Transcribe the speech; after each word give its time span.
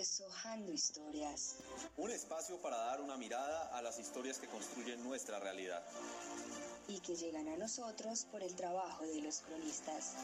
Deshojando 0.00 0.72
historias. 0.72 1.56
Un 1.98 2.10
espacio 2.10 2.56
para 2.62 2.78
dar 2.78 3.02
una 3.02 3.18
mirada 3.18 3.76
a 3.76 3.82
las 3.82 3.98
historias 3.98 4.38
que 4.38 4.46
construyen 4.46 5.04
nuestra 5.04 5.38
realidad. 5.38 5.84
Y 6.88 7.00
que 7.00 7.14
llegan 7.16 7.46
a 7.48 7.58
nosotros 7.58 8.24
por 8.32 8.42
el 8.42 8.54
trabajo 8.54 9.04
de 9.04 9.20
los 9.20 9.40
cronistas. 9.40 10.14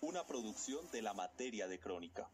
Una 0.00 0.26
producción 0.26 0.90
de 0.90 1.02
la 1.02 1.14
materia 1.14 1.68
de 1.68 1.78
crónica. 1.78 2.28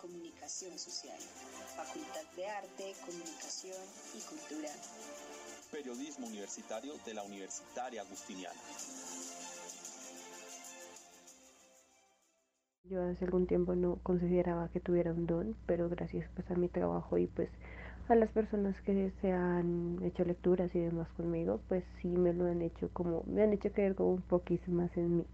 Comunicación 0.00 0.78
Social. 0.78 1.18
Facultad 1.76 2.24
de 2.36 2.46
Arte, 2.46 2.94
Comunicación 3.04 3.82
y 4.16 4.20
Cultura 4.20 4.70
periodismo 5.70 6.26
universitario 6.26 6.94
de 7.04 7.14
la 7.14 7.22
Universitaria 7.22 8.02
Agustiniana. 8.02 8.58
Yo 12.84 13.02
hace 13.02 13.24
algún 13.26 13.46
tiempo 13.46 13.74
no 13.74 13.96
consideraba 14.02 14.68
que 14.70 14.80
tuviera 14.80 15.12
un 15.12 15.26
don, 15.26 15.56
pero 15.66 15.90
gracias 15.90 16.28
pues, 16.34 16.50
a 16.50 16.54
mi 16.54 16.68
trabajo 16.68 17.18
y 17.18 17.26
pues 17.26 17.50
a 18.08 18.14
las 18.14 18.30
personas 18.30 18.80
que 18.80 19.12
se 19.20 19.32
han 19.32 19.98
hecho 20.02 20.24
lecturas 20.24 20.74
y 20.74 20.78
demás 20.78 21.08
conmigo, 21.16 21.60
pues 21.68 21.84
sí 22.00 22.08
me 22.08 22.32
lo 22.32 22.46
han 22.46 22.62
hecho 22.62 22.88
como, 22.94 23.22
me 23.26 23.42
han 23.42 23.52
hecho 23.52 23.70
creer 23.70 23.94
como 23.94 24.12
un 24.12 24.22
poquito 24.22 24.70
más 24.70 24.96
en 24.96 25.18
mí. 25.18 25.26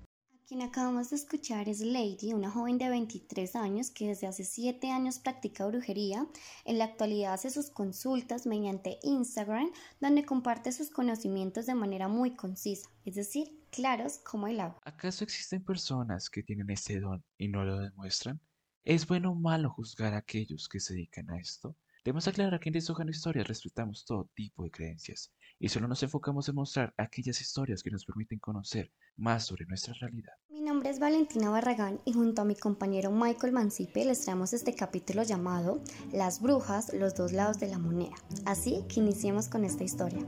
Quien 0.46 0.60
acabamos 0.60 1.08
de 1.08 1.16
escuchar 1.16 1.70
es 1.70 1.80
Lady, 1.80 2.34
una 2.34 2.50
joven 2.50 2.76
de 2.76 2.90
23 2.90 3.56
años 3.56 3.90
que 3.90 4.08
desde 4.08 4.26
hace 4.26 4.44
7 4.44 4.90
años 4.90 5.18
practica 5.18 5.66
brujería. 5.66 6.26
En 6.66 6.76
la 6.76 6.84
actualidad 6.84 7.32
hace 7.32 7.48
sus 7.48 7.70
consultas 7.70 8.44
mediante 8.44 8.98
Instagram, 9.04 9.70
donde 10.02 10.26
comparte 10.26 10.70
sus 10.72 10.90
conocimientos 10.90 11.64
de 11.64 11.74
manera 11.74 12.08
muy 12.08 12.36
concisa, 12.36 12.90
es 13.06 13.14
decir, 13.14 13.58
claros 13.70 14.18
como 14.18 14.46
el 14.46 14.60
agua. 14.60 14.82
¿Acaso 14.84 15.24
existen 15.24 15.64
personas 15.64 16.28
que 16.28 16.42
tienen 16.42 16.68
ese 16.68 17.00
don 17.00 17.24
y 17.38 17.48
no 17.48 17.64
lo 17.64 17.78
demuestran? 17.78 18.38
¿Es 18.84 19.06
bueno 19.06 19.32
o 19.32 19.34
malo 19.34 19.70
juzgar 19.70 20.12
a 20.12 20.18
aquellos 20.18 20.68
que 20.68 20.78
se 20.78 20.92
dedican 20.92 21.30
a 21.30 21.38
esto? 21.38 21.74
Debemos 22.04 22.28
aclarar 22.28 22.60
que 22.60 22.68
en 22.68 22.74
Deshojando 22.74 23.10
Historias 23.10 23.48
respetamos 23.48 24.04
todo 24.04 24.28
tipo 24.34 24.62
de 24.62 24.70
creencias 24.70 25.32
y 25.58 25.70
solo 25.70 25.88
nos 25.88 26.02
enfocamos 26.02 26.46
en 26.50 26.54
mostrar 26.54 26.92
aquellas 26.98 27.40
historias 27.40 27.82
que 27.82 27.90
nos 27.90 28.04
permiten 28.04 28.38
conocer 28.38 28.92
más 29.16 29.46
sobre 29.46 29.64
nuestra 29.64 29.94
realidad. 29.94 30.34
Mi 30.50 30.60
nombre 30.60 30.90
es 30.90 30.98
Valentina 30.98 31.48
Barragán 31.48 32.02
y 32.04 32.12
junto 32.12 32.42
a 32.42 32.44
mi 32.44 32.56
compañero 32.56 33.10
Michael 33.10 33.54
Mancipe 33.54 34.04
les 34.04 34.20
traemos 34.20 34.52
este 34.52 34.74
capítulo 34.74 35.22
llamado 35.22 35.82
Las 36.12 36.42
brujas, 36.42 36.92
los 36.92 37.14
dos 37.14 37.32
lados 37.32 37.58
de 37.58 37.68
la 37.68 37.78
moneda. 37.78 38.16
Así 38.44 38.84
que 38.86 39.00
iniciemos 39.00 39.48
con 39.48 39.64
esta 39.64 39.84
historia. 39.84 40.20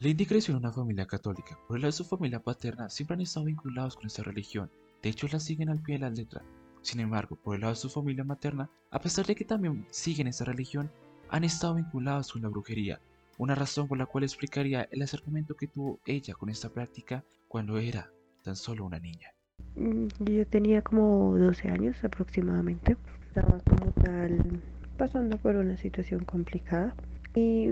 Lindy 0.00 0.26
creció 0.26 0.52
en 0.52 0.58
una 0.58 0.72
familia 0.72 1.06
católica. 1.06 1.56
Por 1.68 1.76
el 1.76 1.82
lado 1.82 1.92
de 1.92 1.96
su 1.98 2.04
familia 2.04 2.42
paterna 2.42 2.90
siempre 2.90 3.14
han 3.14 3.20
estado 3.20 3.46
vinculados 3.46 3.94
con 3.94 4.06
esta 4.06 4.24
religión 4.24 4.68
de 5.04 5.10
hecho, 5.10 5.28
la 5.30 5.38
siguen 5.38 5.68
al 5.68 5.82
pie 5.82 5.96
de 5.96 6.00
la 6.00 6.08
letra. 6.08 6.40
Sin 6.80 6.98
embargo, 6.98 7.36
por 7.36 7.54
el 7.54 7.60
lado 7.60 7.74
de 7.74 7.78
su 7.78 7.90
familia 7.90 8.24
materna, 8.24 8.70
a 8.90 8.98
pesar 8.98 9.26
de 9.26 9.34
que 9.34 9.44
también 9.44 9.86
siguen 9.90 10.28
esta 10.28 10.46
religión, 10.46 10.90
han 11.28 11.44
estado 11.44 11.74
vinculados 11.74 12.32
con 12.32 12.40
la 12.40 12.48
brujería, 12.48 12.98
una 13.36 13.54
razón 13.54 13.86
por 13.86 13.98
la 13.98 14.06
cual 14.06 14.24
explicaría 14.24 14.88
el 14.90 15.02
acercamiento 15.02 15.56
que 15.56 15.66
tuvo 15.66 16.00
ella 16.06 16.32
con 16.32 16.48
esta 16.48 16.70
práctica 16.70 17.22
cuando 17.48 17.76
era 17.76 18.10
tan 18.44 18.56
solo 18.56 18.86
una 18.86 18.98
niña. 18.98 19.28
Mm, 19.76 20.06
yo 20.20 20.46
tenía 20.46 20.80
como 20.80 21.36
12 21.36 21.68
años 21.68 22.02
aproximadamente, 22.02 22.96
estaba 23.26 23.58
como 23.58 23.92
tal 24.02 24.62
pasando 24.96 25.36
por 25.36 25.56
una 25.56 25.76
situación 25.76 26.24
complicada 26.24 26.94
y 27.34 27.68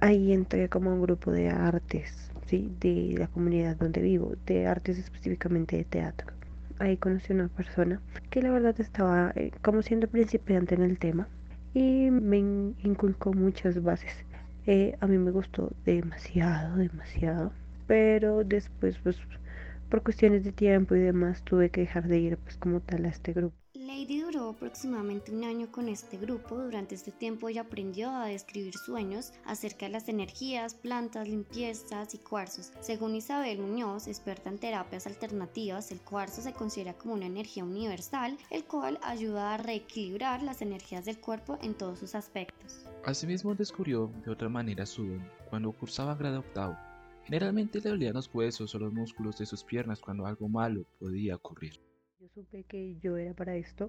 ahí 0.00 0.32
entré 0.32 0.68
como 0.68 0.92
un 0.92 1.02
grupo 1.02 1.30
de 1.30 1.50
artes, 1.50 2.32
¿sí? 2.46 2.74
de 2.80 3.14
la 3.16 3.28
comunidad 3.28 3.76
donde 3.76 4.00
vivo, 4.00 4.32
de 4.44 4.66
artes 4.66 4.98
específicamente 4.98 5.76
de 5.76 5.84
teatro 5.84 6.34
ahí 6.78 6.96
conocí 6.96 7.32
una 7.32 7.48
persona 7.48 8.00
que 8.30 8.42
la 8.42 8.50
verdad 8.50 8.80
estaba 8.80 9.32
eh, 9.36 9.50
como 9.62 9.82
siendo 9.82 10.08
principiante 10.08 10.74
en 10.74 10.82
el 10.82 10.98
tema 10.98 11.28
y 11.74 12.10
me 12.10 12.38
inculcó 12.38 13.32
muchas 13.32 13.82
bases. 13.82 14.24
Eh, 14.66 14.96
a 15.00 15.06
mí 15.06 15.18
me 15.18 15.30
gustó 15.30 15.70
demasiado, 15.84 16.76
demasiado, 16.76 17.52
pero 17.86 18.44
después 18.44 18.98
pues 19.02 19.18
por 19.90 20.02
cuestiones 20.02 20.44
de 20.44 20.52
tiempo 20.52 20.94
y 20.94 21.00
demás 21.00 21.42
tuve 21.44 21.70
que 21.70 21.82
dejar 21.82 22.08
de 22.08 22.18
ir 22.18 22.38
pues 22.38 22.56
como 22.58 22.80
tal 22.80 23.04
a 23.06 23.08
este 23.08 23.32
grupo. 23.32 23.56
Lady 23.94 24.22
duró 24.22 24.48
aproximadamente 24.48 25.30
un 25.32 25.44
año 25.44 25.70
con 25.70 25.88
este 25.88 26.16
grupo. 26.18 26.58
Durante 26.58 26.96
este 26.96 27.12
tiempo 27.12 27.48
ella 27.48 27.60
aprendió 27.60 28.10
a 28.10 28.26
describir 28.26 28.74
sueños 28.74 29.32
acerca 29.44 29.86
de 29.86 29.92
las 29.92 30.08
energías, 30.08 30.74
plantas, 30.74 31.28
limpiezas 31.28 32.12
y 32.12 32.18
cuarzos. 32.18 32.72
Según 32.80 33.14
Isabel 33.14 33.60
Muñoz, 33.60 34.08
experta 34.08 34.50
en 34.50 34.58
terapias 34.58 35.06
alternativas, 35.06 35.92
el 35.92 36.00
cuarzo 36.00 36.42
se 36.42 36.52
considera 36.52 36.94
como 36.94 37.14
una 37.14 37.26
energía 37.26 37.62
universal, 37.62 38.36
el 38.50 38.64
cual 38.64 38.98
ayuda 39.00 39.54
a 39.54 39.58
reequilibrar 39.58 40.42
las 40.42 40.60
energías 40.60 41.04
del 41.04 41.20
cuerpo 41.20 41.56
en 41.62 41.74
todos 41.74 42.00
sus 42.00 42.16
aspectos. 42.16 42.84
Asimismo 43.04 43.54
descubrió 43.54 44.10
de 44.24 44.32
otra 44.32 44.48
manera 44.48 44.86
su 44.86 45.06
don 45.06 45.30
cuando 45.48 45.70
cursaba 45.70 46.16
grado 46.16 46.40
octavo. 46.40 46.76
Generalmente 47.26 47.80
le 47.80 47.90
dolían 47.90 48.14
los 48.14 48.28
huesos 48.34 48.74
o 48.74 48.78
los 48.80 48.92
músculos 48.92 49.38
de 49.38 49.46
sus 49.46 49.62
piernas 49.62 50.00
cuando 50.00 50.26
algo 50.26 50.48
malo 50.48 50.84
podía 50.98 51.36
ocurrir. 51.36 51.78
Supe 52.34 52.64
que 52.64 52.96
yo 53.00 53.16
era 53.16 53.32
para 53.32 53.54
esto 53.54 53.86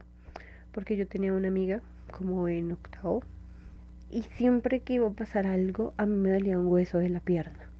porque 0.71 0.95
yo 0.95 1.07
tenía 1.07 1.33
una 1.33 1.47
amiga 1.47 1.81
como 2.11 2.47
en 2.47 2.73
octavo 2.73 3.23
y 4.11 4.21
siempre 4.37 4.81
que 4.81 4.93
iba 4.93 5.07
a 5.07 5.13
pasar 5.13 5.47
algo 5.47 5.95
a 5.97 6.05
mí 6.05 6.15
me 6.15 6.31
dolía 6.31 6.59
un 6.59 6.67
hueso 6.67 6.99
de 6.99 7.09
la 7.09 7.21
pierna. 7.21 7.71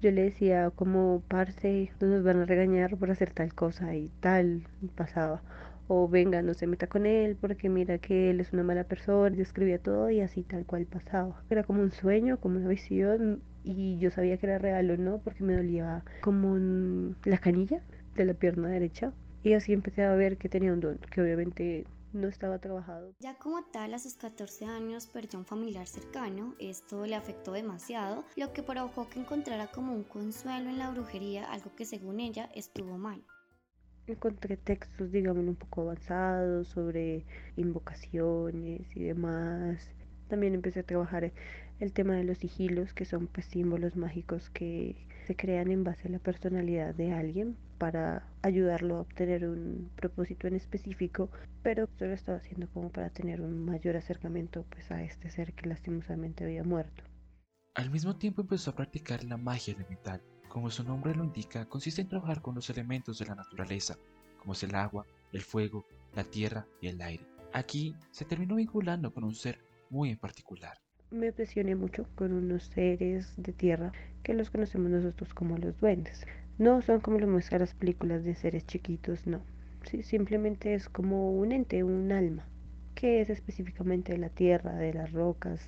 Yo 0.00 0.12
le 0.12 0.22
decía 0.22 0.70
como, 0.70 1.24
parce, 1.26 1.90
nos 2.00 2.22
van 2.22 2.38
a 2.38 2.44
regañar 2.44 2.96
por 2.98 3.10
hacer 3.10 3.32
tal 3.32 3.52
cosa 3.52 3.96
y 3.96 4.12
tal 4.20 4.62
pasaba. 4.94 5.42
O 5.88 6.06
venga, 6.06 6.40
no 6.40 6.54
se 6.54 6.68
meta 6.68 6.86
con 6.86 7.04
él 7.04 7.36
porque 7.40 7.68
mira 7.68 7.98
que 7.98 8.30
él 8.30 8.38
es 8.38 8.52
una 8.52 8.62
mala 8.62 8.84
persona. 8.84 9.34
Yo 9.34 9.42
escribía 9.42 9.80
todo 9.80 10.08
y 10.08 10.20
así 10.20 10.44
tal 10.44 10.64
cual 10.66 10.86
pasaba. 10.86 11.42
Era 11.50 11.64
como 11.64 11.82
un 11.82 11.90
sueño, 11.90 12.38
como 12.38 12.58
una 12.58 12.68
visión 12.68 13.42
y 13.64 13.98
yo 13.98 14.12
sabía 14.12 14.36
que 14.36 14.46
era 14.46 14.58
real 14.58 14.88
o 14.92 14.96
no 14.96 15.18
porque 15.18 15.42
me 15.42 15.56
dolía 15.56 16.04
como 16.20 16.56
la 17.24 17.38
canilla 17.38 17.82
de 18.14 18.24
la 18.24 18.34
pierna 18.34 18.68
derecha 18.68 19.12
y 19.42 19.54
así 19.54 19.72
empecé 19.72 20.04
a 20.04 20.14
ver 20.14 20.38
que 20.38 20.48
tenía 20.48 20.72
un 20.72 20.80
don, 20.80 20.98
que 20.98 21.20
obviamente 21.20 21.86
no 22.12 22.28
estaba 22.28 22.58
trabajado. 22.58 23.14
Ya 23.20 23.34
como 23.34 23.64
tal, 23.64 23.94
a 23.94 23.98
sus 23.98 24.14
14 24.14 24.66
años 24.66 25.06
perdió 25.06 25.38
un 25.38 25.44
familiar 25.44 25.86
cercano, 25.86 26.54
esto 26.58 27.06
le 27.06 27.14
afectó 27.14 27.52
demasiado, 27.52 28.24
lo 28.36 28.52
que 28.52 28.62
provocó 28.62 29.08
que 29.08 29.20
encontrara 29.20 29.68
como 29.68 29.94
un 29.94 30.04
consuelo 30.04 30.68
en 30.68 30.78
la 30.78 30.90
brujería, 30.90 31.50
algo 31.50 31.74
que 31.74 31.84
según 31.84 32.20
ella 32.20 32.50
estuvo 32.54 32.98
mal. 32.98 33.24
Encontré 34.06 34.56
textos, 34.56 35.12
digamos, 35.12 35.46
un 35.46 35.56
poco 35.56 35.82
avanzados 35.82 36.68
sobre 36.68 37.24
invocaciones 37.56 38.96
y 38.96 39.04
demás. 39.04 39.88
También 40.28 40.54
empecé 40.54 40.80
a 40.80 40.82
trabajar 40.82 41.32
el 41.82 41.92
tema 41.92 42.14
de 42.14 42.22
los 42.22 42.38
sigilos, 42.38 42.94
que 42.94 43.04
son 43.04 43.26
pues 43.26 43.46
símbolos 43.46 43.96
mágicos 43.96 44.50
que 44.50 44.94
se 45.26 45.34
crean 45.34 45.68
en 45.68 45.82
base 45.82 46.06
a 46.06 46.12
la 46.12 46.20
personalidad 46.20 46.94
de 46.94 47.12
alguien 47.12 47.56
para 47.78 48.24
ayudarlo 48.42 48.96
a 48.96 49.00
obtener 49.00 49.48
un 49.48 49.90
propósito 49.96 50.46
en 50.46 50.54
específico, 50.54 51.28
pero 51.64 51.88
yo 51.98 52.06
lo 52.06 52.12
estaba 52.12 52.38
haciendo 52.38 52.68
como 52.68 52.90
para 52.90 53.10
tener 53.10 53.40
un 53.40 53.64
mayor 53.64 53.96
acercamiento 53.96 54.64
pues 54.70 54.92
a 54.92 55.02
este 55.02 55.28
ser 55.30 55.54
que 55.54 55.68
lastimosamente 55.68 56.44
había 56.44 56.62
muerto. 56.62 57.02
Al 57.74 57.90
mismo 57.90 58.16
tiempo 58.16 58.42
empezó 58.42 58.70
a 58.70 58.76
practicar 58.76 59.24
la 59.24 59.36
magia 59.36 59.74
elemental. 59.74 60.22
Como 60.48 60.70
su 60.70 60.84
nombre 60.84 61.16
lo 61.16 61.24
indica, 61.24 61.68
consiste 61.68 62.02
en 62.02 62.08
trabajar 62.08 62.42
con 62.42 62.54
los 62.54 62.70
elementos 62.70 63.18
de 63.18 63.26
la 63.26 63.34
naturaleza, 63.34 63.96
como 64.38 64.52
es 64.52 64.62
el 64.62 64.76
agua, 64.76 65.04
el 65.32 65.40
fuego, 65.40 65.84
la 66.14 66.22
tierra 66.22 66.64
y 66.80 66.86
el 66.86 67.02
aire. 67.02 67.26
Aquí 67.52 67.96
se 68.12 68.24
terminó 68.24 68.54
vinculando 68.54 69.12
con 69.12 69.24
un 69.24 69.34
ser 69.34 69.58
muy 69.90 70.10
en 70.10 70.18
particular. 70.18 70.81
Me 71.12 71.28
obsesioné 71.28 71.74
mucho 71.74 72.06
con 72.14 72.32
unos 72.32 72.62
seres 72.62 73.34
de 73.36 73.52
tierra 73.52 73.92
que 74.22 74.32
los 74.32 74.48
conocemos 74.48 74.90
nosotros 74.90 75.34
como 75.34 75.58
los 75.58 75.78
duendes. 75.78 76.26
No 76.56 76.80
son 76.80 77.00
como 77.00 77.18
lo 77.18 77.28
muestran 77.28 77.60
las 77.60 77.74
películas 77.74 78.24
de 78.24 78.34
seres 78.34 78.66
chiquitos, 78.66 79.26
no. 79.26 79.42
Sí, 79.84 80.02
simplemente 80.02 80.72
es 80.72 80.88
como 80.88 81.30
un 81.36 81.52
ente, 81.52 81.84
un 81.84 82.12
alma, 82.12 82.46
que 82.94 83.20
es 83.20 83.28
específicamente 83.28 84.12
de 84.12 84.18
la 84.20 84.30
tierra, 84.30 84.72
de 84.72 84.94
las 84.94 85.12
rocas, 85.12 85.60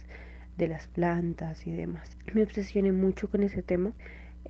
de 0.56 0.68
las 0.68 0.86
plantas 0.86 1.66
y 1.66 1.72
demás. 1.72 2.16
Me 2.32 2.42
obsesioné 2.42 2.92
mucho 2.92 3.28
con 3.28 3.42
ese 3.42 3.62
tema. 3.62 3.92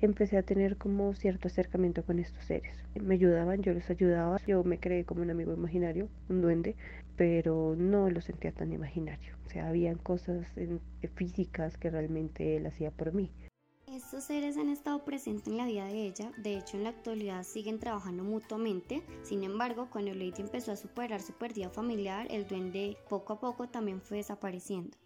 Empecé 0.01 0.37
a 0.37 0.43
tener 0.43 0.77
como 0.77 1.13
cierto 1.13 1.47
acercamiento 1.47 2.03
con 2.03 2.19
estos 2.19 2.43
seres. 2.45 2.75
Me 2.95 3.15
ayudaban, 3.15 3.61
yo 3.61 3.73
los 3.73 3.89
ayudaba. 3.89 4.37
Yo 4.45 4.63
me 4.63 4.79
creé 4.79 5.05
como 5.05 5.21
un 5.21 5.29
amigo 5.29 5.53
imaginario, 5.53 6.09
un 6.29 6.41
duende, 6.41 6.75
pero 7.15 7.75
no 7.77 8.09
lo 8.09 8.21
sentía 8.21 8.51
tan 8.51 8.73
imaginario. 8.73 9.35
O 9.45 9.49
sea, 9.49 9.67
habían 9.69 9.97
cosas 9.97 10.45
físicas 11.15 11.77
que 11.77 11.89
realmente 11.89 12.57
él 12.57 12.65
hacía 12.65 12.91
por 12.91 13.13
mí. 13.13 13.31
Estos 13.87 14.25
seres 14.25 14.57
han 14.57 14.69
estado 14.69 15.05
presentes 15.05 15.47
en 15.47 15.57
la 15.57 15.65
vida 15.65 15.85
de 15.85 16.07
ella, 16.07 16.31
de 16.37 16.57
hecho 16.57 16.75
en 16.75 16.83
la 16.83 16.89
actualidad 16.89 17.43
siguen 17.43 17.79
trabajando 17.79 18.23
mutuamente, 18.23 19.03
sin 19.23 19.43
embargo 19.43 19.89
cuando 19.89 20.13
Lady 20.13 20.41
empezó 20.41 20.71
a 20.71 20.75
superar 20.75 21.21
su 21.21 21.33
pérdida 21.33 21.69
familiar, 21.69 22.27
el 22.29 22.47
duende 22.47 22.97
poco 23.09 23.33
a 23.33 23.39
poco 23.39 23.69
también 23.69 24.01
fue 24.01 24.17
desapareciendo. 24.17 24.97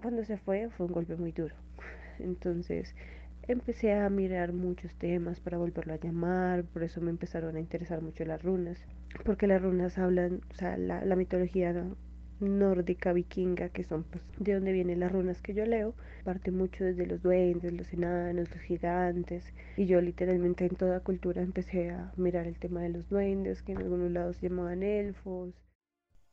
cuando 0.00 0.24
se 0.24 0.36
fue 0.36 0.68
fue 0.70 0.86
un 0.86 0.92
golpe 0.92 1.16
muy 1.16 1.32
duro. 1.32 1.56
Entonces 2.18 2.94
empecé 3.48 3.92
a 3.94 4.08
mirar 4.10 4.52
muchos 4.52 4.94
temas 4.96 5.40
para 5.40 5.58
volverlo 5.58 5.94
a 5.94 5.98
llamar, 5.98 6.64
por 6.64 6.82
eso 6.82 7.00
me 7.00 7.10
empezaron 7.10 7.56
a 7.56 7.60
interesar 7.60 8.02
mucho 8.02 8.24
las 8.24 8.42
runas, 8.42 8.78
porque 9.24 9.46
las 9.46 9.62
runas 9.62 9.98
hablan, 9.98 10.40
o 10.50 10.54
sea, 10.54 10.76
la, 10.76 11.04
la 11.04 11.16
mitología 11.16 11.72
nórdica 12.40 13.12
vikinga, 13.12 13.68
que 13.68 13.84
son 13.84 14.04
pues, 14.04 14.22
de 14.38 14.54
donde 14.54 14.72
vienen 14.72 15.00
las 15.00 15.12
runas 15.12 15.40
que 15.42 15.54
yo 15.54 15.66
leo, 15.66 15.94
parte 16.24 16.50
mucho 16.50 16.84
desde 16.84 17.06
los 17.06 17.22
duendes, 17.22 17.72
los 17.72 17.92
enanos, 17.92 18.50
los 18.50 18.60
gigantes, 18.62 19.44
y 19.76 19.86
yo 19.86 20.00
literalmente 20.00 20.66
en 20.66 20.76
toda 20.76 21.00
cultura 21.00 21.42
empecé 21.42 21.90
a 21.90 22.12
mirar 22.16 22.46
el 22.46 22.58
tema 22.58 22.80
de 22.82 22.90
los 22.90 23.08
duendes, 23.08 23.62
que 23.62 23.72
en 23.72 23.78
algunos 23.78 24.10
lados 24.10 24.36
se 24.36 24.48
llamaban 24.48 24.82
elfos. 24.82 25.63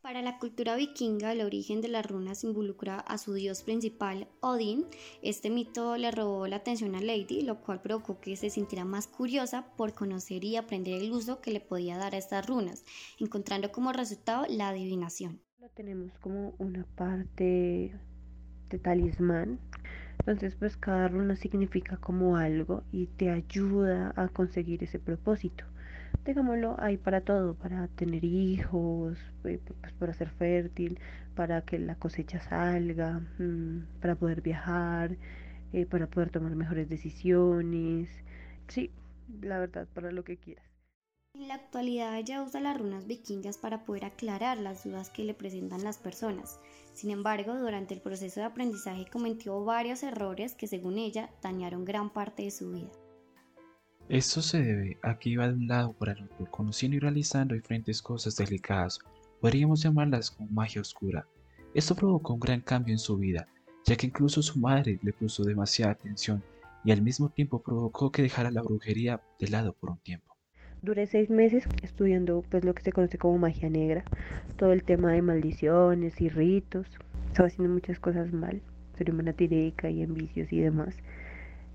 Para 0.01 0.23
la 0.23 0.39
cultura 0.39 0.75
vikinga, 0.75 1.31
el 1.31 1.41
origen 1.41 1.79
de 1.79 1.87
las 1.87 2.07
runas 2.07 2.43
involucra 2.43 2.99
a 2.99 3.19
su 3.19 3.35
dios 3.35 3.61
principal, 3.61 4.27
Odin. 4.39 4.85
Este 5.21 5.51
mito 5.51 5.95
le 5.95 6.09
robó 6.09 6.47
la 6.47 6.55
atención 6.55 6.95
a 6.95 7.01
Lady, 7.01 7.43
lo 7.43 7.61
cual 7.61 7.83
provocó 7.83 8.19
que 8.19 8.35
se 8.35 8.49
sintiera 8.49 8.83
más 8.83 9.05
curiosa 9.05 9.67
por 9.77 9.93
conocer 9.93 10.43
y 10.43 10.55
aprender 10.55 11.03
el 11.03 11.11
uso 11.11 11.39
que 11.39 11.51
le 11.51 11.59
podía 11.59 11.99
dar 11.99 12.15
a 12.15 12.17
estas 12.17 12.47
runas, 12.47 12.83
encontrando 13.19 13.71
como 13.71 13.93
resultado 13.93 14.47
la 14.49 14.69
adivinación. 14.69 15.39
Lo 15.59 15.69
tenemos 15.69 16.11
como 16.17 16.55
una 16.57 16.83
parte 16.95 17.93
de 18.69 18.79
talismán. 18.79 19.59
Entonces, 20.17 20.55
pues 20.55 20.77
cada 20.77 21.09
runa 21.09 21.35
significa 21.35 21.97
como 21.97 22.37
algo 22.37 22.83
y 22.91 23.05
te 23.05 23.29
ayuda 23.29 24.13
a 24.15 24.29
conseguir 24.29 24.83
ese 24.83 24.97
propósito. 24.97 25.63
Digámoslo, 26.25 26.75
hay 26.77 26.97
para 26.97 27.21
todo, 27.21 27.55
para 27.55 27.87
tener 27.87 28.23
hijos, 28.23 29.17
eh, 29.43 29.59
pues 29.81 29.93
para 29.93 30.13
ser 30.13 30.29
fértil, 30.29 30.99
para 31.35 31.63
que 31.63 31.79
la 31.79 31.95
cosecha 31.95 32.39
salga, 32.39 33.21
mm, 33.39 33.99
para 33.99 34.15
poder 34.15 34.41
viajar, 34.41 35.17
eh, 35.73 35.87
para 35.87 36.05
poder 36.07 36.29
tomar 36.29 36.55
mejores 36.55 36.89
decisiones. 36.89 38.09
Sí, 38.67 38.91
la 39.41 39.57
verdad, 39.57 39.87
para 39.95 40.11
lo 40.11 40.23
que 40.23 40.37
quieras. 40.37 40.65
En 41.33 41.47
la 41.47 41.55
actualidad 41.55 42.17
ella 42.17 42.43
usa 42.43 42.59
las 42.59 42.77
runas 42.77 43.07
vikingas 43.07 43.57
para 43.57 43.83
poder 43.83 44.05
aclarar 44.05 44.59
las 44.59 44.83
dudas 44.83 45.09
que 45.09 45.23
le 45.23 45.33
presentan 45.33 45.83
las 45.83 45.97
personas. 45.97 46.59
Sin 46.93 47.09
embargo, 47.09 47.57
durante 47.57 47.93
el 47.95 48.01
proceso 48.01 48.41
de 48.41 48.45
aprendizaje 48.45 49.07
cometió 49.09 49.63
varios 49.63 50.03
errores 50.03 50.53
que 50.53 50.67
según 50.67 50.99
ella 50.99 51.31
dañaron 51.41 51.83
gran 51.83 52.11
parte 52.11 52.43
de 52.43 52.51
su 52.51 52.71
vida. 52.71 52.91
Esto 54.11 54.41
se 54.41 54.61
debe 54.61 54.97
a 55.03 55.17
que 55.17 55.29
iba 55.29 55.47
de 55.47 55.53
un 55.53 55.67
lado 55.67 55.93
para 55.93 56.11
el 56.11 56.23
otro, 56.25 56.45
conociendo 56.51 56.97
y 56.97 56.99
realizando 56.99 57.55
diferentes 57.55 58.01
cosas 58.01 58.35
delicadas, 58.35 58.99
podríamos 59.39 59.81
llamarlas 59.81 60.31
como 60.31 60.49
magia 60.51 60.81
oscura. 60.81 61.25
Esto 61.73 61.95
provocó 61.95 62.33
un 62.33 62.41
gran 62.41 62.59
cambio 62.59 62.93
en 62.93 62.99
su 62.99 63.15
vida, 63.15 63.47
ya 63.85 63.95
que 63.95 64.07
incluso 64.07 64.41
su 64.41 64.59
madre 64.59 64.99
le 65.01 65.13
puso 65.13 65.45
demasiada 65.45 65.93
atención 65.93 66.43
y 66.83 66.91
al 66.91 67.01
mismo 67.01 67.29
tiempo 67.29 67.61
provocó 67.61 68.11
que 68.11 68.21
dejara 68.21 68.51
la 68.51 68.61
brujería 68.61 69.21
de 69.39 69.47
lado 69.47 69.71
por 69.71 69.91
un 69.91 69.99
tiempo. 69.99 70.35
Duré 70.81 71.07
seis 71.07 71.29
meses 71.29 71.63
estudiando 71.81 72.43
pues 72.49 72.65
lo 72.65 72.73
que 72.73 72.83
se 72.83 72.91
conoce 72.91 73.17
como 73.17 73.37
magia 73.37 73.69
negra, 73.69 74.03
todo 74.57 74.73
el 74.73 74.83
tema 74.83 75.13
de 75.13 75.21
maldiciones 75.21 76.19
y 76.19 76.27
ritos. 76.27 76.85
Estaba 77.27 77.47
haciendo 77.47 77.73
muchas 77.73 77.97
cosas 77.97 78.33
mal, 78.33 78.61
soy 78.97 79.05
manatirica 79.13 79.89
y 79.89 80.01
en 80.01 80.15
vicios 80.15 80.51
y 80.51 80.59
demás. 80.59 80.97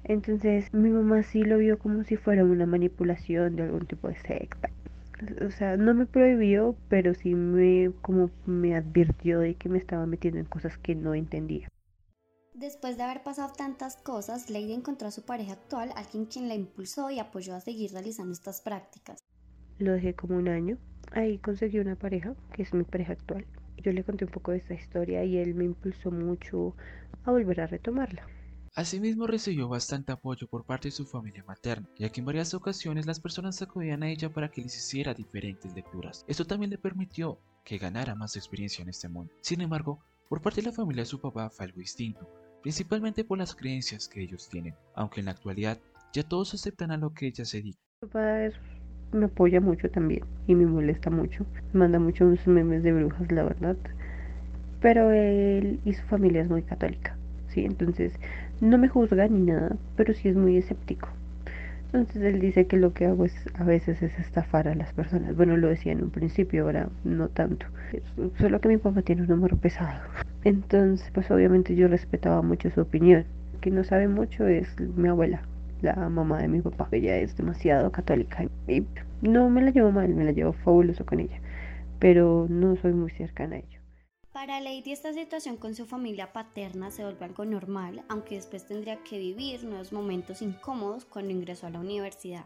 Entonces 0.08 0.72
mi 0.72 0.90
mamá 0.90 1.24
sí 1.24 1.42
lo 1.42 1.58
vio 1.58 1.80
como 1.80 2.04
si 2.04 2.16
fuera 2.16 2.44
una 2.44 2.64
manipulación 2.64 3.56
de 3.56 3.64
algún 3.64 3.86
tipo 3.86 4.06
de 4.06 4.16
secta. 4.16 4.70
O 5.44 5.50
sea, 5.50 5.76
no 5.76 5.94
me 5.94 6.06
prohibió, 6.06 6.76
pero 6.88 7.14
sí 7.14 7.34
me 7.34 7.90
como 8.02 8.30
me 8.44 8.76
advirtió 8.76 9.40
de 9.40 9.54
que 9.54 9.68
me 9.68 9.78
estaba 9.78 10.06
metiendo 10.06 10.38
en 10.38 10.46
cosas 10.46 10.78
que 10.78 10.94
no 10.94 11.14
entendía. 11.14 11.68
Después 12.54 12.96
de 12.96 13.02
haber 13.02 13.22
pasado 13.22 13.52
tantas 13.56 13.96
cosas, 13.96 14.48
Lady 14.48 14.72
encontró 14.72 15.08
a 15.08 15.10
su 15.10 15.24
pareja 15.24 15.54
actual, 15.54 15.90
alguien 15.96 16.26
quien 16.26 16.48
la 16.48 16.54
impulsó 16.54 17.10
y 17.10 17.18
apoyó 17.18 17.54
a 17.54 17.60
seguir 17.60 17.92
realizando 17.92 18.32
estas 18.32 18.60
prácticas. 18.60 19.18
Lo 19.78 19.92
dejé 19.92 20.14
como 20.14 20.36
un 20.36 20.48
año. 20.48 20.78
Ahí 21.12 21.38
conseguí 21.38 21.80
una 21.80 21.96
pareja, 21.96 22.34
que 22.52 22.62
es 22.62 22.72
mi 22.72 22.84
pareja 22.84 23.14
actual. 23.14 23.44
Yo 23.78 23.92
le 23.92 24.04
conté 24.04 24.24
un 24.24 24.30
poco 24.30 24.52
de 24.52 24.58
esta 24.58 24.74
historia 24.74 25.24
y 25.24 25.36
él 25.36 25.54
me 25.54 25.64
impulsó 25.64 26.10
mucho 26.10 26.74
a 27.24 27.30
volver 27.30 27.60
a 27.60 27.66
retomarla. 27.66 28.26
Asimismo 28.76 29.26
recibió 29.26 29.70
bastante 29.70 30.12
apoyo 30.12 30.46
por 30.48 30.66
parte 30.66 30.88
de 30.88 30.92
su 30.92 31.06
familia 31.06 31.42
materna, 31.48 31.88
ya 31.98 32.10
que 32.10 32.20
en 32.20 32.26
varias 32.26 32.52
ocasiones 32.52 33.06
las 33.06 33.18
personas 33.18 33.62
acudían 33.62 34.02
a 34.02 34.10
ella 34.10 34.28
para 34.28 34.50
que 34.50 34.60
les 34.60 34.76
hiciera 34.76 35.14
diferentes 35.14 35.74
lecturas. 35.74 36.26
Esto 36.28 36.44
también 36.44 36.70
le 36.70 36.76
permitió 36.76 37.38
que 37.64 37.78
ganara 37.78 38.14
más 38.14 38.36
experiencia 38.36 38.82
en 38.82 38.90
este 38.90 39.08
mundo. 39.08 39.32
Sin 39.40 39.62
embargo, 39.62 40.00
por 40.28 40.42
parte 40.42 40.60
de 40.60 40.66
la 40.66 40.74
familia 40.74 41.04
de 41.04 41.06
su 41.06 41.18
papá 41.18 41.48
fue 41.48 41.64
algo 41.64 41.78
distinto, 41.78 42.28
principalmente 42.60 43.24
por 43.24 43.38
las 43.38 43.54
creencias 43.54 44.08
que 44.08 44.20
ellos 44.20 44.46
tienen, 44.50 44.74
aunque 44.94 45.20
en 45.20 45.26
la 45.26 45.32
actualidad 45.32 45.78
ya 46.12 46.22
todos 46.22 46.52
aceptan 46.52 46.90
a 46.90 46.98
lo 46.98 47.14
que 47.14 47.28
ella 47.28 47.46
se 47.46 47.62
dice. 47.62 47.78
Mi 48.02 48.08
papá 48.08 48.50
me 49.12 49.24
apoya 49.24 49.58
mucho 49.62 49.90
también 49.90 50.22
y 50.46 50.54
me 50.54 50.66
molesta 50.66 51.08
mucho, 51.08 51.46
me 51.72 51.78
manda 51.80 51.98
muchos 51.98 52.46
memes 52.46 52.82
de 52.82 52.92
brujas, 52.92 53.32
la 53.32 53.44
verdad, 53.44 53.78
pero 54.82 55.12
él 55.12 55.80
y 55.86 55.94
su 55.94 56.02
familia 56.08 56.42
es 56.42 56.50
muy 56.50 56.62
católica, 56.62 57.16
¿sí? 57.48 57.64
Entonces 57.64 58.12
no 58.60 58.78
me 58.78 58.88
juzga 58.88 59.28
ni 59.28 59.40
nada, 59.40 59.76
pero 59.96 60.14
sí 60.14 60.28
es 60.28 60.36
muy 60.36 60.56
escéptico. 60.56 61.08
Entonces 61.86 62.22
él 62.22 62.40
dice 62.40 62.66
que 62.66 62.76
lo 62.76 62.92
que 62.92 63.06
hago 63.06 63.24
es 63.24 63.34
a 63.54 63.64
veces 63.64 64.02
es 64.02 64.18
estafar 64.18 64.68
a 64.68 64.74
las 64.74 64.92
personas. 64.92 65.36
Bueno, 65.36 65.56
lo 65.56 65.68
decía 65.68 65.92
en 65.92 66.02
un 66.02 66.10
principio, 66.10 66.64
ahora 66.64 66.88
no 67.04 67.28
tanto. 67.28 67.66
Solo 68.38 68.60
que 68.60 68.68
mi 68.68 68.76
papá 68.76 69.02
tiene 69.02 69.22
un 69.22 69.28
número 69.28 69.56
pesado. 69.56 70.00
Entonces, 70.44 71.08
pues 71.14 71.30
obviamente 71.30 71.74
yo 71.74 71.88
respetaba 71.88 72.42
mucho 72.42 72.70
su 72.70 72.80
opinión. 72.80 73.24
Que 73.60 73.70
no 73.70 73.84
sabe 73.84 74.08
mucho 74.08 74.46
es 74.46 74.68
mi 74.96 75.08
abuela, 75.08 75.42
la 75.80 75.94
mamá 76.08 76.38
de 76.42 76.48
mi 76.48 76.60
papá. 76.60 76.88
Ella 76.92 77.16
es 77.16 77.36
demasiado 77.36 77.90
católica 77.92 78.44
y 78.66 78.84
no 79.22 79.48
me 79.48 79.62
la 79.62 79.70
llevo 79.70 79.92
mal, 79.92 80.08
me 80.14 80.24
la 80.24 80.32
llevo 80.32 80.52
fabuloso 80.52 81.06
con 81.06 81.20
ella. 81.20 81.38
Pero 81.98 82.46
no 82.50 82.76
soy 82.76 82.92
muy 82.92 83.10
cercana 83.12 83.56
a 83.56 83.58
ella. 83.60 83.75
Para 84.36 84.60
Lady 84.60 84.92
esta 84.92 85.14
situación 85.14 85.56
con 85.56 85.74
su 85.74 85.86
familia 85.86 86.34
paterna 86.34 86.90
se 86.90 87.02
vuelve 87.02 87.24
algo 87.24 87.46
normal, 87.46 88.04
aunque 88.10 88.34
después 88.34 88.66
tendría 88.66 89.02
que 89.02 89.18
vivir 89.18 89.64
nuevos 89.64 89.94
momentos 89.94 90.42
incómodos 90.42 91.06
cuando 91.06 91.30
ingresó 91.30 91.68
a 91.68 91.70
la 91.70 91.80
universidad. 91.80 92.44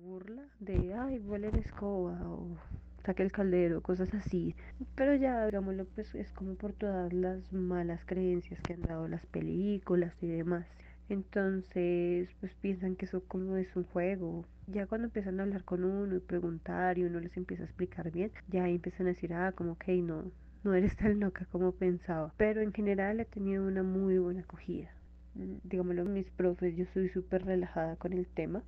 Burla 0.00 0.44
de, 0.60 0.94
ay, 0.94 1.18
vuelve 1.18 1.48
en 1.48 1.56
escoba 1.56 2.12
o 2.24 2.56
saque 3.04 3.24
el 3.24 3.32
caldero, 3.32 3.82
cosas 3.82 4.14
así. 4.14 4.54
Pero 4.94 5.16
ya, 5.16 5.44
digámoslo, 5.46 5.86
pues 5.86 6.14
es 6.14 6.30
como 6.30 6.54
por 6.54 6.72
todas 6.72 7.12
las 7.12 7.52
malas 7.52 8.04
creencias 8.06 8.60
que 8.60 8.74
han 8.74 8.82
dado 8.82 9.08
las 9.08 9.26
películas 9.26 10.14
y 10.22 10.28
demás. 10.28 10.68
Entonces, 11.08 12.28
pues 12.38 12.54
piensan 12.60 12.94
que 12.94 13.06
eso 13.06 13.24
como 13.26 13.56
es 13.56 13.74
un 13.74 13.82
juego. 13.82 14.44
Ya 14.68 14.86
cuando 14.86 15.08
empiezan 15.08 15.40
a 15.40 15.42
hablar 15.42 15.64
con 15.64 15.82
uno 15.82 16.14
y 16.14 16.20
preguntar 16.20 16.96
y 16.96 17.02
uno 17.02 17.18
les 17.18 17.36
empieza 17.36 17.64
a 17.64 17.66
explicar 17.66 18.12
bien, 18.12 18.30
ya 18.50 18.68
empiezan 18.68 19.08
a 19.08 19.10
decir, 19.10 19.34
ah, 19.34 19.50
como 19.50 19.76
que 19.76 19.96
no, 19.96 20.30
no 20.64 20.74
eres 20.74 20.96
tan 20.96 21.20
loca 21.20 21.46
como 21.52 21.72
pensaba. 21.72 22.32
Pero 22.36 22.62
en 22.62 22.72
general 22.72 23.20
he 23.20 23.24
tenido 23.24 23.66
una 23.66 23.82
muy 23.82 24.18
buena 24.18 24.40
acogida. 24.40 24.90
Digámoslo, 25.34 26.04
mis 26.04 26.30
profes, 26.30 26.76
yo 26.76 26.84
soy 26.94 27.08
súper 27.08 27.44
relajada 27.44 27.96
con 27.96 28.12
el 28.12 28.26
tema, 28.26 28.62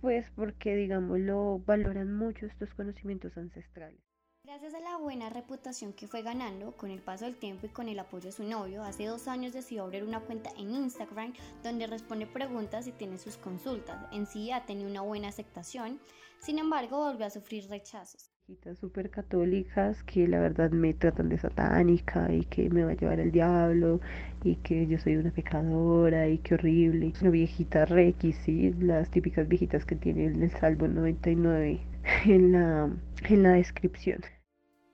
pues 0.00 0.30
porque, 0.34 0.74
digámoslo, 0.74 1.62
valoran 1.64 2.16
mucho 2.16 2.46
estos 2.46 2.74
conocimientos 2.74 3.36
ancestrales. 3.36 4.00
Gracias 4.42 4.74
a 4.74 4.80
la 4.80 4.96
buena 4.96 5.28
reputación 5.28 5.92
que 5.92 6.08
fue 6.08 6.22
ganando 6.22 6.72
con 6.72 6.90
el 6.90 7.02
paso 7.02 7.26
del 7.26 7.36
tiempo 7.36 7.66
y 7.66 7.68
con 7.68 7.88
el 7.88 7.98
apoyo 7.98 8.26
de 8.26 8.32
su 8.32 8.44
novio, 8.44 8.82
hace 8.82 9.04
dos 9.04 9.28
años 9.28 9.52
decidió 9.52 9.84
abrir 9.84 10.04
una 10.04 10.20
cuenta 10.20 10.50
en 10.56 10.70
Instagram 10.70 11.34
donde 11.62 11.86
responde 11.86 12.26
preguntas 12.26 12.86
y 12.86 12.92
tiene 12.92 13.18
sus 13.18 13.36
consultas. 13.36 14.06
En 14.10 14.26
sí 14.26 14.50
ha 14.50 14.64
tenido 14.64 14.88
una 14.90 15.02
buena 15.02 15.28
aceptación, 15.28 16.00
sin 16.40 16.58
embargo 16.58 16.98
volvió 16.98 17.26
a 17.26 17.30
sufrir 17.30 17.68
rechazos 17.68 18.27
viejitas 18.48 18.78
súper 18.78 19.10
católicas 19.10 20.02
que 20.04 20.26
la 20.26 20.40
verdad 20.40 20.70
me 20.70 20.94
tratan 20.94 21.28
de 21.28 21.36
satánica 21.36 22.32
y 22.32 22.46
que 22.46 22.70
me 22.70 22.82
va 22.82 22.92
a 22.92 22.94
llevar 22.94 23.20
el 23.20 23.30
diablo 23.30 24.00
y 24.42 24.56
que 24.56 24.86
yo 24.86 24.98
soy 24.98 25.16
una 25.16 25.30
pecadora 25.30 26.26
y 26.28 26.38
que 26.38 26.54
horrible. 26.54 27.12
Una 27.20 27.28
viejita 27.28 27.84
reiki, 27.84 28.32
sí, 28.32 28.72
las 28.78 29.10
típicas 29.10 29.46
viejitas 29.48 29.84
que 29.84 29.96
tienen 29.96 30.42
el 30.42 30.50
Salmo 30.50 30.88
99 30.88 31.78
en 32.24 32.52
la, 32.52 32.90
en 33.28 33.42
la 33.42 33.50
descripción. 33.50 34.22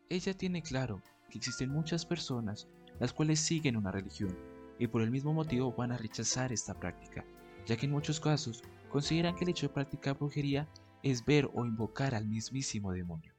Ella 0.08 0.34
tiene 0.34 0.60
claro 0.60 1.00
que 1.30 1.38
existen 1.38 1.70
muchas 1.70 2.04
personas 2.04 2.66
las 2.98 3.12
cuales 3.12 3.38
siguen 3.38 3.76
una 3.76 3.92
religión 3.92 4.36
y 4.80 4.88
por 4.88 5.00
el 5.00 5.12
mismo 5.12 5.32
motivo 5.32 5.72
van 5.72 5.92
a 5.92 5.96
rechazar 5.96 6.52
esta 6.52 6.74
práctica, 6.74 7.24
ya 7.66 7.76
que 7.76 7.86
en 7.86 7.92
muchos 7.92 8.18
casos 8.18 8.64
consideran 8.88 9.36
que 9.36 9.44
el 9.44 9.50
hecho 9.50 9.68
de 9.68 9.74
practicar 9.74 10.18
brujería 10.18 10.68
es 11.04 11.24
ver 11.24 11.48
o 11.54 11.64
invocar 11.66 12.16
al 12.16 12.26
mismísimo 12.26 12.90
demonio. 12.90 13.33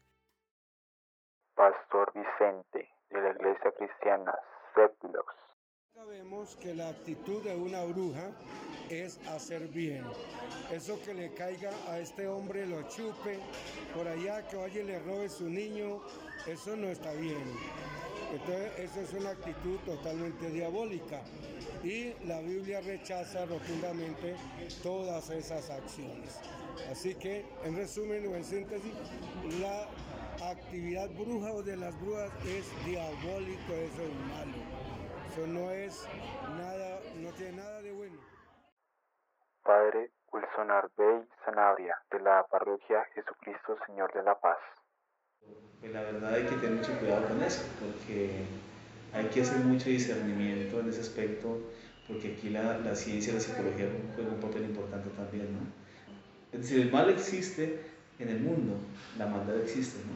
Vicente, 2.14 2.90
de 3.10 3.22
la 3.22 3.32
Iglesia 3.32 3.72
Cristiana 3.78 4.34
Septilox. 4.74 5.34
Sabemos 5.94 6.56
que 6.58 6.76
la 6.76 6.90
actitud 6.90 7.42
de 7.44 7.56
una 7.56 7.84
bruja 7.86 8.32
es 8.90 9.18
hacer 9.30 9.70
bien. 9.70 10.04
Eso 10.72 11.02
que 11.04 11.14
le 11.14 11.34
caiga 11.34 11.72
a 11.88 12.00
este 12.00 12.28
hombre, 12.28 12.66
lo 12.68 12.84
chupe, 12.90 13.40
por 13.96 14.08
allá 14.08 14.46
que 14.48 14.58
vaya 14.58 14.82
y 14.82 14.84
le 14.84 15.00
robe 15.00 15.30
su 15.30 15.50
niño, 15.50 16.02
eso 16.46 16.76
no 16.76 16.88
está 16.88 17.14
bien. 17.14 17.44
Entonces, 18.34 18.80
esa 18.80 19.02
es 19.02 19.14
una 19.14 19.30
actitud 19.30 19.80
totalmente 19.86 20.50
diabólica. 20.50 21.22
Y 21.84 22.14
la 22.26 22.42
Biblia 22.42 22.82
rechaza 22.82 23.46
rotundamente 23.46 24.36
todas 24.84 25.30
esas 25.30 25.70
acciones. 25.70 26.40
Así 26.92 27.16
que, 27.16 27.46
en 27.64 27.76
resumen 27.78 28.28
o 28.28 28.36
en 28.36 28.44
síntesis, 28.44 28.94
la 29.62 29.88
actividad 30.42 31.10
bruja 31.12 31.54
o 31.54 31.64
de 31.64 31.78
las 31.78 32.00
brujas 32.02 32.32
es 32.46 32.86
diabólico, 32.86 33.74
eso 33.74 34.02
es 34.04 34.16
malo. 34.28 34.58
Eso 35.32 35.48
no 35.48 35.72
es 35.72 36.08
nada, 36.58 37.00
no 37.18 37.30
tiene 37.32 37.58
nada 37.58 37.82
de 37.82 37.92
bueno. 37.92 38.20
Padre 39.64 40.12
Wilson 40.32 40.72
Arbey 40.72 41.28
Sanabria, 41.44 41.98
de 42.12 42.20
la 42.20 42.46
parroquia 42.50 43.06
Jesucristo 43.16 43.78
Señor 43.88 44.14
de 44.14 44.24
la 44.24 44.40
Paz. 44.40 44.58
Pues 45.80 45.92
la 45.92 46.02
verdad 46.02 46.34
hay 46.34 46.44
que 46.44 46.56
tener 46.56 46.78
mucho 46.78 46.98
cuidado 47.00 47.28
con 47.28 47.42
eso, 47.42 47.64
porque 47.80 48.46
hay 49.14 49.26
que 49.26 49.42
hacer 49.42 49.60
mucho 49.60 49.90
discernimiento 49.90 50.80
en 50.80 50.90
ese 50.90 51.02
aspecto, 51.02 51.58
porque 52.08 52.34
aquí 52.34 52.50
la, 52.50 52.78
la 52.78 52.96
ciencia 52.96 53.32
y 53.32 53.36
la 53.36 53.42
psicología 53.42 53.88
juegan 54.16 54.34
un 54.34 54.40
papel 54.40 54.66
importante 54.66 55.10
también, 55.12 55.54
¿no? 55.54 55.60
Es 56.52 56.62
decir, 56.62 56.82
el 56.82 56.92
mal 56.92 57.10
existe 57.10 57.95
en 58.20 58.30
el 58.30 58.40
mundo, 58.40 58.76
la 59.18 59.28
maldad 59.28 59.58
existe, 59.58 60.00
¿no? 60.00 60.16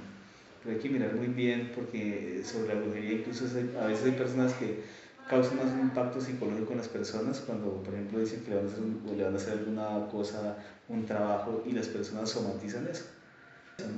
Pero 0.63 0.75
hay 0.75 0.81
que 0.81 0.89
mirar 0.89 1.15
muy 1.15 1.27
bien 1.27 1.71
porque 1.73 2.41
sobre 2.43 2.73
la 2.73 2.81
brujería 2.81 3.13
incluso 3.13 3.45
a 3.81 3.85
veces 3.85 4.05
hay 4.05 4.11
personas 4.11 4.53
que 4.53 4.83
causan 5.29 5.57
más 5.57 5.73
un 5.73 5.81
impacto 5.81 6.19
psicológico 6.19 6.71
en 6.71 6.79
las 6.79 6.89
personas 6.89 7.39
cuando, 7.39 7.83
por 7.83 7.93
ejemplo, 7.93 8.19
dicen 8.19 8.41
que 8.41 8.49
le 8.49 8.57
van, 8.57 8.65
a 8.65 8.69
hacer, 8.69 8.83
le 9.15 9.23
van 9.23 9.33
a 9.33 9.37
hacer 9.37 9.53
alguna 9.53 10.07
cosa, 10.11 10.57
un 10.89 11.05
trabajo 11.05 11.63
y 11.65 11.71
las 11.71 11.87
personas 11.87 12.29
somatizan 12.29 12.87
eso. 12.87 13.05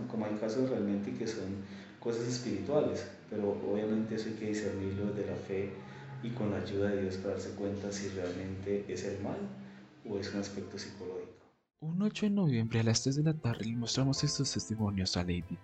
Como 0.09 0.25
hay 0.25 0.33
casos 0.35 0.69
realmente 0.69 1.13
que 1.13 1.25
son 1.25 1.63
cosas 1.99 2.27
espirituales, 2.27 3.07
pero 3.29 3.57
obviamente 3.71 4.15
eso 4.15 4.29
hay 4.29 4.35
que 4.35 4.47
discernirlo 4.47 5.13
desde 5.13 5.31
la 5.31 5.37
fe 5.37 5.69
y 6.21 6.29
con 6.29 6.51
la 6.51 6.57
ayuda 6.57 6.89
de 6.89 7.01
Dios 7.03 7.15
para 7.15 7.35
darse 7.35 7.51
cuenta 7.51 7.91
si 7.91 8.09
realmente 8.09 8.85
es 8.87 9.03
el 9.05 9.19
mal 9.21 9.37
o 10.07 10.19
es 10.19 10.31
un 10.33 10.41
aspecto 10.41 10.77
psicológico. 10.77 11.40
Un 11.83 11.99
8 11.99 12.27
de 12.27 12.29
noviembre 12.29 12.79
a 12.79 12.83
las 12.83 13.01
3 13.01 13.15
de 13.15 13.23
la 13.23 13.33
tarde 13.33 13.65
le 13.65 13.75
mostramos 13.75 14.23
estos 14.23 14.53
testimonios 14.53 15.17
a 15.17 15.23
Lady. 15.23 15.57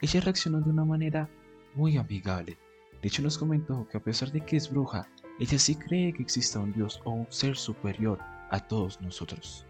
Ella 0.00 0.20
reaccionó 0.20 0.60
de 0.60 0.70
una 0.70 0.84
manera 0.84 1.28
muy 1.74 1.96
amigable. 1.96 2.56
De 3.02 3.08
hecho 3.08 3.22
nos 3.22 3.36
comentó 3.36 3.88
que 3.88 3.96
a 3.96 4.02
pesar 4.02 4.30
de 4.30 4.40
que 4.40 4.56
es 4.56 4.70
bruja, 4.70 5.08
ella 5.40 5.58
sí 5.58 5.74
cree 5.74 6.12
que 6.12 6.22
exista 6.22 6.60
un 6.60 6.72
Dios 6.72 7.00
o 7.04 7.10
un 7.10 7.26
ser 7.28 7.56
superior 7.56 8.20
a 8.50 8.60
todos 8.60 9.00
nosotros. 9.00 9.66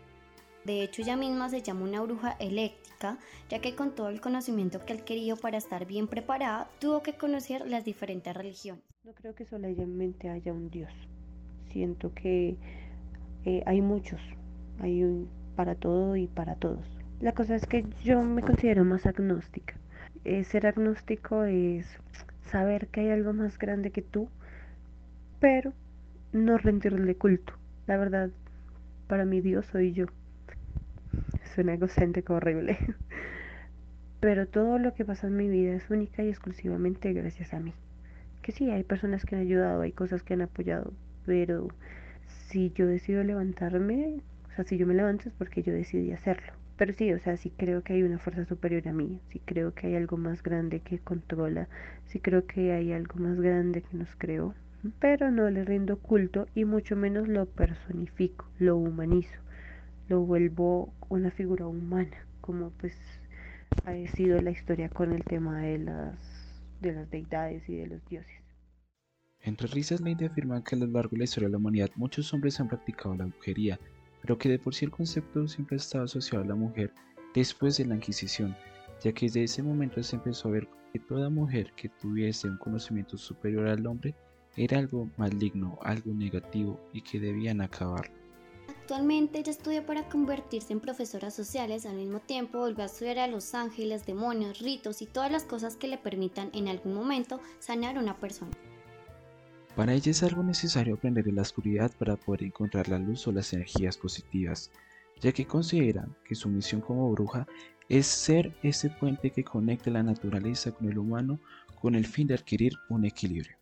De 0.66 0.82
hecho, 0.82 1.00
ella 1.00 1.16
misma 1.16 1.48
se 1.48 1.62
llama 1.62 1.84
una 1.86 2.02
bruja 2.02 2.32
eléctrica, 2.32 3.18
ya 3.48 3.60
que 3.60 3.74
con 3.74 3.94
todo 3.94 4.10
el 4.10 4.20
conocimiento 4.20 4.84
que 4.84 4.92
adquirió 4.92 5.36
para 5.38 5.56
estar 5.56 5.86
bien 5.86 6.06
preparada, 6.06 6.68
tuvo 6.80 7.02
que 7.02 7.14
conocer 7.14 7.66
las 7.66 7.82
diferentes 7.86 8.34
religiones. 8.34 8.84
No 9.04 9.14
creo 9.14 9.34
que 9.34 9.46
solamente 9.46 10.28
haya 10.28 10.52
un 10.52 10.68
Dios. 10.68 10.92
Siento 11.72 12.12
que 12.12 12.58
eh, 13.46 13.62
hay 13.64 13.80
muchos, 13.80 14.20
hay 14.80 15.02
un 15.02 15.43
para 15.54 15.74
todo 15.74 16.16
y 16.16 16.26
para 16.26 16.56
todos. 16.56 16.86
La 17.20 17.32
cosa 17.32 17.54
es 17.54 17.66
que 17.66 17.86
yo 18.02 18.22
me 18.22 18.42
considero 18.42 18.84
más 18.84 19.06
agnóstica. 19.06 19.74
Eh, 20.24 20.44
ser 20.44 20.66
agnóstico 20.66 21.44
es 21.44 21.86
saber 22.50 22.88
que 22.88 23.00
hay 23.00 23.10
algo 23.10 23.32
más 23.32 23.58
grande 23.58 23.90
que 23.90 24.02
tú, 24.02 24.28
pero 25.40 25.72
no 26.32 26.58
rendirle 26.58 27.14
culto. 27.16 27.54
La 27.86 27.96
verdad, 27.96 28.30
para 29.06 29.24
mi 29.24 29.40
Dios 29.40 29.66
soy 29.66 29.92
yo. 29.92 30.06
Suena 31.54 31.74
egocéntrico 31.74 32.34
horrible. 32.34 32.78
Pero 34.20 34.48
todo 34.48 34.78
lo 34.78 34.94
que 34.94 35.04
pasa 35.04 35.26
en 35.26 35.36
mi 35.36 35.48
vida 35.48 35.74
es 35.74 35.90
única 35.90 36.22
y 36.22 36.30
exclusivamente 36.30 37.12
gracias 37.12 37.52
a 37.52 37.60
mí. 37.60 37.74
Que 38.40 38.52
sí, 38.52 38.70
hay 38.70 38.82
personas 38.82 39.26
que 39.26 39.36
han 39.36 39.42
ayudado, 39.42 39.82
hay 39.82 39.92
cosas 39.92 40.22
que 40.22 40.32
han 40.32 40.40
apoyado, 40.40 40.94
pero 41.26 41.68
si 42.26 42.70
yo 42.70 42.86
decido 42.86 43.22
levantarme, 43.22 44.20
o 44.54 44.56
sea, 44.56 44.64
si 44.64 44.78
yo 44.78 44.86
me 44.86 44.94
levanto 44.94 45.28
es 45.28 45.34
porque 45.34 45.64
yo 45.64 45.72
decidí 45.72 46.12
hacerlo. 46.12 46.52
Pero 46.76 46.92
sí, 46.92 47.12
o 47.12 47.18
sea, 47.18 47.36
sí 47.36 47.50
creo 47.50 47.82
que 47.82 47.94
hay 47.94 48.04
una 48.04 48.20
fuerza 48.20 48.44
superior 48.44 48.86
a 48.86 48.92
mí, 48.92 49.20
sí 49.30 49.40
creo 49.44 49.74
que 49.74 49.88
hay 49.88 49.96
algo 49.96 50.16
más 50.16 50.44
grande 50.44 50.78
que 50.78 51.00
controla, 51.00 51.68
sí 52.06 52.20
creo 52.20 52.46
que 52.46 52.72
hay 52.72 52.92
algo 52.92 53.16
más 53.16 53.40
grande 53.40 53.82
que 53.82 53.96
nos 53.96 54.14
creó, 54.16 54.54
pero 55.00 55.32
no 55.32 55.50
le 55.50 55.64
rindo 55.64 55.98
culto 55.98 56.46
y 56.54 56.64
mucho 56.64 56.94
menos 56.94 57.26
lo 57.26 57.46
personifico, 57.46 58.48
lo 58.60 58.76
humanizo, 58.76 59.40
lo 60.08 60.20
vuelvo 60.20 60.94
una 61.08 61.32
figura 61.32 61.66
humana, 61.66 62.26
como 62.40 62.70
pues 62.70 62.96
ha 63.84 63.94
sido 64.14 64.40
la 64.40 64.50
historia 64.52 64.88
con 64.88 65.12
el 65.12 65.24
tema 65.24 65.62
de 65.62 65.78
las, 65.78 66.62
de 66.80 66.92
las 66.92 67.10
deidades 67.10 67.68
y 67.68 67.76
de 67.76 67.86
los 67.88 68.04
dioses. 68.06 68.44
Entre 69.40 69.66
risas, 69.66 70.00
Lady 70.00 70.24
afirma 70.24 70.64
que 70.64 70.74
a 70.74 70.78
lo 70.78 70.86
largo 70.86 71.10
de 71.10 71.18
la 71.18 71.24
historia 71.24 71.48
de 71.48 71.52
la 71.52 71.58
humanidad 71.58 71.90
muchos 71.96 72.32
hombres 72.32 72.58
han 72.60 72.68
practicado 72.68 73.14
la 73.14 73.26
brujería, 73.26 73.78
pero 74.24 74.38
que 74.38 74.48
de 74.48 74.58
por 74.58 74.74
sí 74.74 74.86
el 74.86 74.90
concepto 74.90 75.46
siempre 75.46 75.76
ha 75.76 75.80
estado 75.80 76.04
asociado 76.04 76.44
a 76.44 76.48
la 76.48 76.54
mujer 76.54 76.90
después 77.34 77.76
de 77.76 77.84
la 77.84 77.96
Inquisición, 77.96 78.56
ya 79.02 79.12
que 79.12 79.26
desde 79.26 79.44
ese 79.44 79.62
momento 79.62 80.02
se 80.02 80.16
empezó 80.16 80.48
a 80.48 80.52
ver 80.52 80.68
que 80.94 80.98
toda 80.98 81.28
mujer 81.28 81.74
que 81.76 81.90
tuviese 81.90 82.48
un 82.48 82.56
conocimiento 82.56 83.18
superior 83.18 83.68
al 83.68 83.86
hombre 83.86 84.14
era 84.56 84.78
algo 84.78 85.10
maligno, 85.18 85.78
algo 85.82 86.14
negativo 86.14 86.80
y 86.94 87.02
que 87.02 87.20
debían 87.20 87.60
acabar. 87.60 88.10
Actualmente 88.68 89.40
ella 89.40 89.50
estudia 89.50 89.84
para 89.84 90.08
convertirse 90.08 90.72
en 90.72 90.80
profesora 90.80 91.30
sociales, 91.30 91.84
al 91.84 91.96
mismo 91.96 92.20
tiempo 92.20 92.60
volvió 92.60 92.82
a 92.82 92.86
estudiar 92.86 93.18
a 93.18 93.26
los 93.26 93.52
ángeles, 93.52 94.06
demonios, 94.06 94.60
ritos 94.60 95.02
y 95.02 95.06
todas 95.06 95.30
las 95.30 95.44
cosas 95.44 95.76
que 95.76 95.88
le 95.88 95.98
permitan 95.98 96.48
en 96.54 96.68
algún 96.68 96.94
momento 96.94 97.40
sanar 97.58 97.98
a 97.98 98.00
una 98.00 98.16
persona. 98.16 98.52
Para 99.76 99.92
ella 99.92 100.12
es 100.12 100.22
algo 100.22 100.44
necesario 100.44 100.94
aprender 100.94 101.26
en 101.26 101.34
la 101.34 101.42
oscuridad 101.42 101.90
para 101.98 102.14
poder 102.14 102.44
encontrar 102.44 102.88
la 102.88 102.98
luz 102.98 103.26
o 103.26 103.32
las 103.32 103.52
energías 103.52 103.98
positivas, 103.98 104.70
ya 105.20 105.32
que 105.32 105.46
considera 105.46 106.06
que 106.24 106.36
su 106.36 106.48
misión 106.48 106.80
como 106.80 107.10
bruja 107.10 107.48
es 107.88 108.06
ser 108.06 108.54
ese 108.62 108.88
puente 108.88 109.30
que 109.30 109.42
conecte 109.42 109.90
la 109.90 110.04
naturaleza 110.04 110.70
con 110.70 110.88
el 110.88 110.98
humano 110.98 111.40
con 111.80 111.96
el 111.96 112.06
fin 112.06 112.28
de 112.28 112.34
adquirir 112.34 112.72
un 112.88 113.04
equilibrio. 113.04 113.56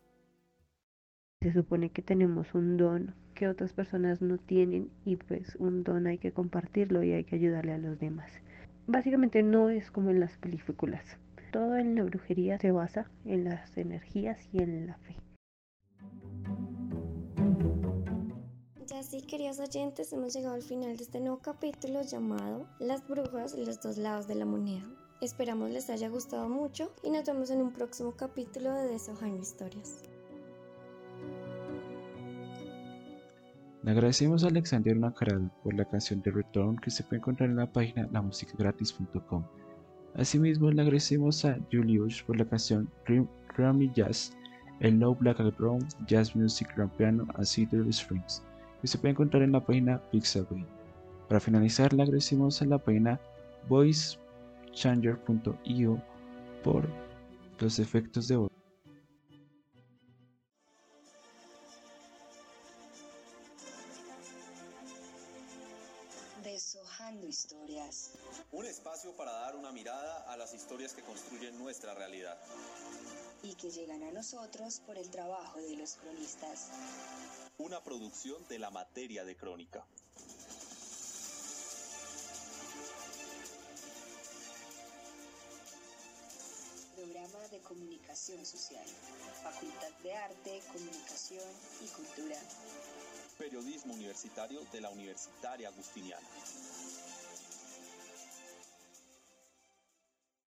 Se 1.40 1.52
supone 1.54 1.88
que 1.88 2.02
tenemos 2.02 2.54
un 2.54 2.76
don 2.76 3.14
que 3.35 3.49
otras 3.49 3.73
personas 3.73 4.21
no 4.21 4.37
tienen 4.37 4.90
y 5.07 5.16
pues 5.16 5.57
un 5.57 5.83
don 5.83 6.07
hay 6.07 6.19
que 6.19 6.33
compartirlo 6.33 7.02
y 7.02 7.12
hay 7.12 7.25
que 7.25 7.37
ayudarle 7.37 7.73
a 7.73 7.78
los 7.78 7.99
demás. 7.99 8.31
Básicamente 8.87 9.42
no 9.42 9.71
es 9.71 9.90
como 9.90 10.11
en 10.11 10.21
las 10.21 10.37
películas. 10.37 11.16
Todo 11.52 11.78
en 11.78 11.95
la 11.95 12.04
brujería 12.04 12.59
se 12.59 12.71
basa 12.71 13.11
en 13.25 13.45
las 13.45 13.76
energías 13.78 14.38
y 14.52 14.62
en 14.62 14.87
la 14.87 14.99
fe. 14.99 15.16
Ya 19.02 19.09
sí, 19.09 19.21
queridos 19.23 19.59
oyentes, 19.59 20.12
hemos 20.12 20.32
llegado 20.32 20.54
al 20.54 20.62
final 20.62 20.97
de 20.97 21.02
este 21.02 21.18
nuevo 21.18 21.38
capítulo 21.38 22.02
llamado 22.02 22.68
Las 22.78 23.04
brujas 23.09 23.59
los 23.59 23.80
dos 23.82 23.99
lados 23.99 24.28
de 24.28 24.37
la 24.37 24.44
moneda. 24.44 24.85
Esperamos 25.21 25.71
les 25.71 25.90
haya 25.90 26.09
gustado 26.09 26.49
mucho 26.49 26.92
y 27.02 27.11
nos 27.11 27.25
vemos 27.25 27.50
en 27.50 27.62
un 27.62 27.73
próximo 27.73 28.12
capítulo 28.12 28.73
de 28.73 28.87
Deshojando 28.87 29.42
Historias. 29.42 30.04
Le 33.82 33.90
agradecemos 33.90 34.44
a 34.44 34.49
Alexander 34.49 34.97
Nacaral 34.97 35.50
por 35.64 35.75
la 35.75 35.85
canción 35.85 36.23
de 36.23 36.30
Return 36.30 36.76
que 36.76 36.92
se 36.92 37.02
puede 37.02 37.16
encontrar 37.16 37.50
en 37.50 37.56
la 37.56 37.73
página 37.73 38.09
lamusicagratis.com. 38.12 39.44
Asimismo, 40.14 40.71
le 40.71 40.80
agradecemos 40.80 41.44
a 41.44 41.59
Julius 41.73 42.23
por 42.23 42.38
la 42.38 42.44
canción 42.44 42.88
Grammy 43.56 43.90
Jazz, 43.97 44.37
el 44.78 44.97
No 44.97 45.12
Black 45.16 45.40
and 45.40 45.56
Brown 45.56 45.88
Jazz 46.06 46.37
Music 46.37 46.68
Grand 46.76 46.92
Piano 46.92 47.26
a 47.35 47.44
Cedar 47.44 47.85
Springs, 47.88 48.44
que 48.83 48.89
se 48.89 48.99
puede 48.99 49.12
encontrar 49.12 49.43
en 49.45 49.53
la 49.53 49.65
página 49.65 50.03
Pixabay. 50.11 50.67
Para 51.29 51.39
finalizar, 51.39 51.93
le 51.93 52.03
agradecemos 52.03 52.61
a 52.61 52.65
la 52.65 52.79
página 52.79 53.21
voicechanger.io 53.69 56.03
por 56.65 56.89
los 57.61 57.79
efectos 57.79 58.27
de 58.27 58.37
voz. 58.37 58.51
Deshojando 66.43 67.29
historias. 67.29 68.15
Un 68.51 68.67
espacio 68.67 69.15
para 69.15 69.31
dar 69.31 69.55
una 69.55 69.71
mirada 69.71 70.25
a 70.29 70.37
las 70.37 70.53
historias 70.55 70.93
que 70.93 71.03
construyen 71.03 71.57
nuestra 71.57 71.95
realidad. 71.95 72.37
Y 73.45 73.55
que 73.55 73.71
llegan 73.71 74.03
a 74.03 74.11
nosotros 74.11 74.83
por 74.85 74.99
el 74.99 75.09
trabajo 75.09 75.61
de 75.61 75.77
los 75.77 75.95
cronistas. 75.95 76.73
Una 77.59 77.82
producción 77.82 78.47
de 78.49 78.59
la 78.59 78.71
materia 78.71 79.25
de 79.25 79.37
crónica. 79.37 79.85
Programa 86.97 87.49
de 87.49 87.59
Comunicación 87.61 88.44
Social. 88.47 88.85
Facultad 89.42 89.90
de 90.02 90.14
Arte, 90.14 90.62
Comunicación 90.73 91.49
y 91.82 91.88
Cultura. 91.88 92.37
Periodismo 93.38 93.94
universitario 93.94 94.61
de 94.73 94.80
la 94.80 94.90
Universitaria 94.90 95.68
Agustiniana. 95.68 96.26